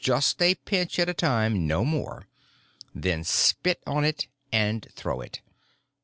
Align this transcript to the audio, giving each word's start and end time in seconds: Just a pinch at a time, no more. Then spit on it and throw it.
Just 0.03 0.41
a 0.41 0.55
pinch 0.55 0.97
at 0.97 1.09
a 1.09 1.13
time, 1.13 1.67
no 1.67 1.85
more. 1.85 2.27
Then 2.95 3.23
spit 3.23 3.83
on 3.85 4.03
it 4.03 4.25
and 4.51 4.87
throw 4.95 5.21
it. 5.21 5.41